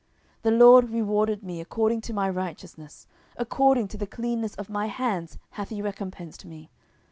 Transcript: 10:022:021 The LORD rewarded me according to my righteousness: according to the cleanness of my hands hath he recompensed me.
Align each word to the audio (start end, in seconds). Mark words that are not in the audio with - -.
10:022:021 0.41 0.41
The 0.41 0.65
LORD 0.65 0.89
rewarded 0.89 1.43
me 1.43 1.61
according 1.61 2.01
to 2.01 2.11
my 2.13 2.27
righteousness: 2.27 3.05
according 3.37 3.87
to 3.89 3.99
the 3.99 4.07
cleanness 4.07 4.55
of 4.55 4.67
my 4.67 4.87
hands 4.87 5.37
hath 5.51 5.69
he 5.69 5.79
recompensed 5.83 6.43
me. 6.43 6.71